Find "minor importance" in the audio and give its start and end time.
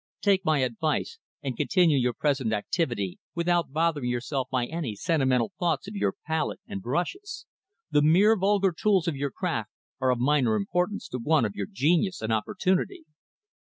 10.17-11.07